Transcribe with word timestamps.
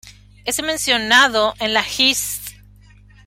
Es 0.45 0.59
mencionado 0.63 1.53
en 1.59 1.75
la 1.75 1.85
"Hist. 1.87 2.47